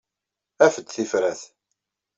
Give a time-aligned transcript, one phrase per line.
[0.65, 1.41] Af-d tifrat.